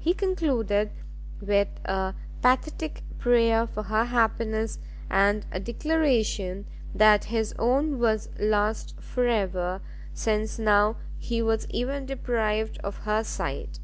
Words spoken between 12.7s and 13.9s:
of her sight.